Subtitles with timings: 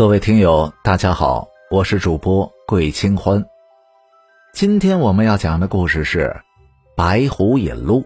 [0.00, 3.44] 各位听友，大家好，我是主播桂清欢。
[4.54, 6.20] 今天我们要讲的故事是
[6.96, 8.00] 《白狐引路》。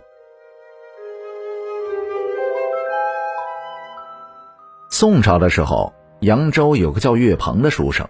[4.91, 8.09] 宋朝的时候，扬州有个叫岳鹏的书生，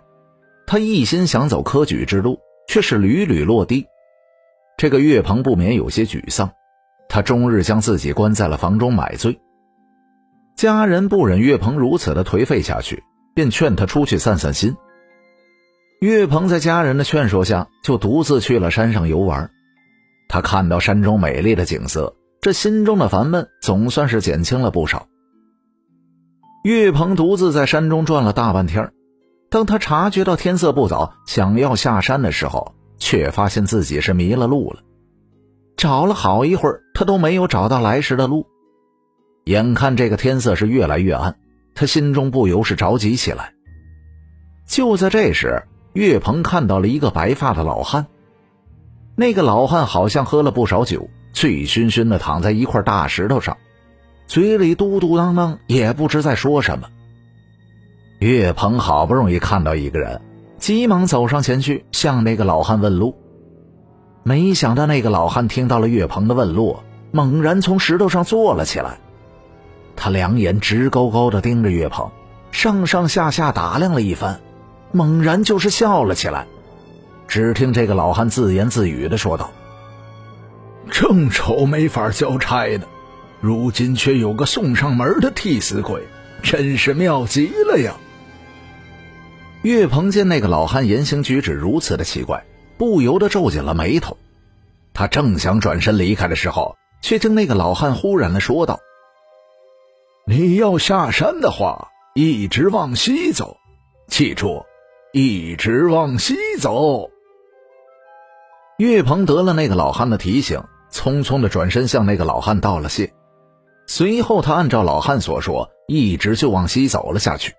[0.67, 3.87] 他一心想走科举之路，却是屡屡落地。
[4.79, 6.51] 这个岳鹏不免有些沮丧，
[7.11, 9.39] 他终日将自己关在了房中买醉。
[10.57, 13.03] 家人不忍岳鹏如此的颓废下去。
[13.35, 14.77] 便劝他出去散散心。
[16.01, 19.51] 岳鹏在家人的劝说下，就独自去了山上游玩。
[20.29, 25.07] 他看到山中美丽的景色，这心中的烦闷总算是减轻了不少。
[26.63, 28.93] 岳鹏独自在山中转了大半天，
[29.51, 34.81] 当他察觉到天色不早，想要下山的时候，却发现自己是迷了路了。
[35.77, 38.47] 找了好一会儿，他都没有找到来时的路。
[39.45, 41.37] 眼看这个天色是越来越暗。
[41.75, 43.53] 他心中不由是着急起来。
[44.67, 48.07] 就在这时，岳鹏看到了一个白发的老汉。
[49.17, 53.57] 那个老汉好像喝了不少酒，醉醺醺的躺在一块大石头上，
[54.27, 56.89] 嘴里嘟嘟囔囔，也不知在说什么。
[58.19, 60.21] 岳鹏好不容易看到一个人，
[60.59, 63.17] 急忙走上前去向那个老汉问路。
[64.23, 66.79] 没想到那个老汉听到了岳鹏的问路，
[67.13, 68.99] 猛然从石头上坐了起来。
[69.97, 72.11] 他两眼直勾勾地盯着岳鹏，
[72.51, 74.41] 上上下下打量了一番，
[74.93, 76.47] 猛然就是笑了起来。
[77.27, 79.51] 只听这个老汉自言自语地说道
[80.91, 82.85] ：“正愁没法交差呢，
[83.41, 86.03] 如今却有个送上门的替死鬼，
[86.43, 87.95] 真是妙极了呀！”
[89.63, 92.45] 岳鹏见那个老汉言行举止如此的奇怪，
[92.77, 94.19] 不由得皱紧了眉头。
[94.93, 98.79] 他正想转身离开的时候，却听那个老汉忽然的说道。
[100.27, 103.59] 你要下山的话，一直往西走，
[104.09, 104.65] 记住，
[105.13, 107.11] 一直往西走。
[108.79, 113.13] 岳鹏得了那个老汉的提醒，匆匆的转身向那个老汉道了谢，
[113.87, 117.53] 随后他按照老汉所说，一直就往西走了下去。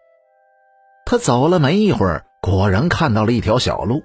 [1.06, 4.02] 他走了没一会儿，果然看到了一条小路，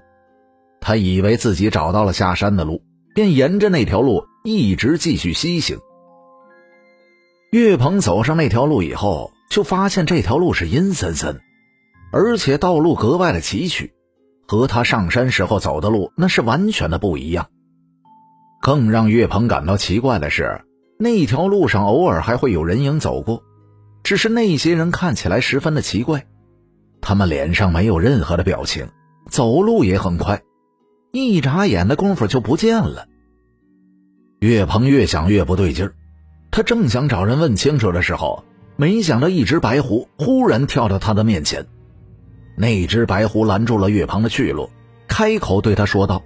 [0.79, 2.83] 他以为自己找到了下山的路，
[3.15, 5.79] 便沿着那条路一直继续西行。
[7.51, 11.41] 岳鹏走上那条路以后，就发现这条路是阴森森，
[12.13, 13.91] 而且道路格外的崎岖，
[14.47, 17.49] 和他上山时候走的路那是完全的不一样。
[18.61, 20.61] 更让岳鹏感到奇怪的是，
[20.97, 23.43] 那条路上偶尔还会有人影走过，
[24.01, 26.25] 只是那些人看起来十分的奇怪，
[27.01, 28.87] 他们脸上没有任何的表情，
[29.29, 30.41] 走路也很快，
[31.11, 33.09] 一眨眼的功夫就不见了。
[34.39, 35.93] 岳鹏越想越不对劲儿。
[36.51, 38.43] 他正想找人问清楚的时候，
[38.75, 41.65] 没想到一只白狐忽然跳到他的面前。
[42.55, 44.69] 那只白狐拦住了岳鹏的去路，
[45.07, 46.21] 开口对他说道：“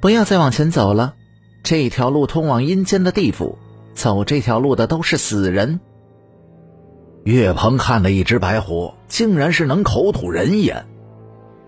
[0.00, 1.14] 不要再往前走了，
[1.62, 3.58] 这条路通往阴间的地府，
[3.94, 5.78] 走这条路的都是死人。”
[7.24, 10.86] 岳鹏看了一只白狐，竟然是能口吐人言，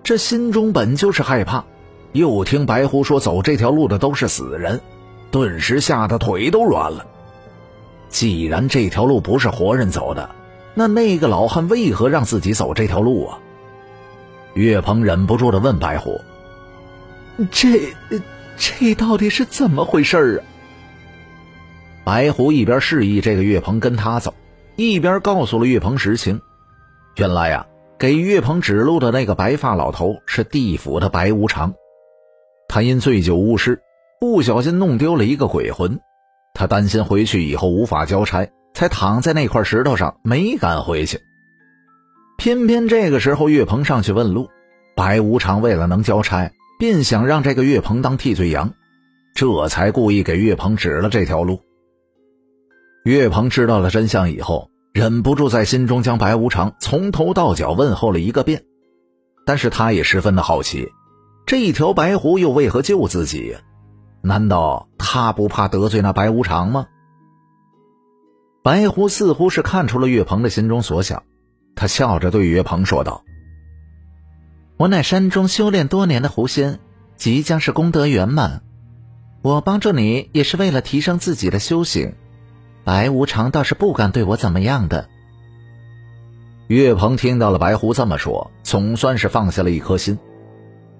[0.02, 1.64] 这心中本就是害怕，
[2.12, 4.80] 又听白狐说走这条路的都是死人。
[5.34, 7.04] 顿时吓得腿都软了。
[8.08, 10.30] 既然这条路不是活人走的，
[10.74, 13.40] 那那个老汉为何让自己走这条路啊？
[14.52, 16.20] 岳鹏忍不住的问白虎
[17.50, 17.80] ：“这
[18.56, 20.40] 这到底是怎么回事啊？”
[22.06, 24.32] 白虎一边示意这个岳鹏跟他走，
[24.76, 26.40] 一边告诉了岳鹏实情。
[27.16, 27.66] 原来呀，
[27.98, 31.74] 给岳鹏指路的那个白发老头是地府的白无常，
[32.68, 33.80] 他因醉酒误事。
[34.24, 36.00] 不小心弄丢了一个鬼魂，
[36.54, 41.20] 他担心回去以后无法交差，才躺在那块石头上没敢回去。
[42.38, 44.48] 偏偏这个时候岳鹏上去问路，
[44.96, 48.72] 白无常为了能交差，便想让这个岳鹏当替罪羊，
[49.34, 51.60] 这才故意给岳鹏指了这条路。
[53.04, 58.62] 岳鹏知道了真相以后，忍不住在心中将白无常从头到脚问候了一个遍，
[59.44, 60.88] 但是他也十分的好奇，
[61.44, 63.54] 这一条白狐又为何救自己？
[64.26, 66.86] 难道他不怕得罪那白无常吗？
[68.62, 71.24] 白狐似乎是看出了岳鹏的心中所想，
[71.76, 73.22] 他笑着对岳鹏说道
[74.78, 76.80] ：“我乃山中修炼多年的狐仙，
[77.16, 78.62] 即将是功德圆满，
[79.42, 82.14] 我帮助你也是为了提升自己的修行。
[82.82, 85.06] 白无常倒是不敢对我怎么样的。”
[86.68, 90.18] 岳鹏听到了白狐这么说，总算是放下了一颗心。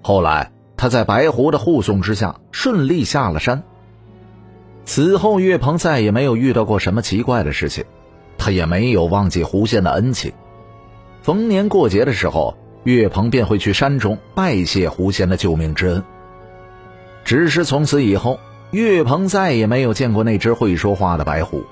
[0.03, 0.51] 后来。
[0.77, 3.63] 他在白狐的护送之下顺利下了山。
[4.85, 7.85] 此后，岳鹏再也没有遇到过什么奇怪的事情，
[8.37, 10.31] 他也没有忘记狐仙的恩情。
[11.23, 16.03] 逢年过节的时候，岳鹏便会去山中拜谢狐仙的救命之恩。
[17.23, 18.39] 只是从此以后，
[18.69, 21.63] 岳鹏再也没有见过那只会说话的白狐，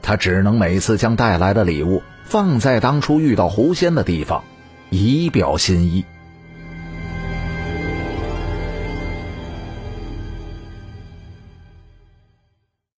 [0.00, 4.44] 他只能每次将带来的礼物放在当初遇到狐仙的地方，
[4.90, 6.04] 以表心意。